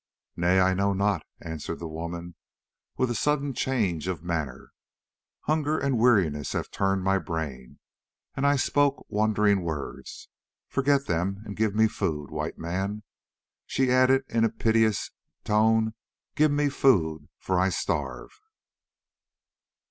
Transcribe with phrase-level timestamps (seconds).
[0.35, 2.33] "Nay, I know not," answered the woman,
[2.97, 4.71] with a sudden change of manner.
[5.41, 7.77] "Hunger and weariness have turned my brain,
[8.33, 10.27] and I spoke wandering words.
[10.67, 13.03] Forget them and give me food, White Man,"
[13.67, 15.11] she added in a piteous
[15.43, 15.93] tone,
[16.33, 18.31] "give me food, for I starve."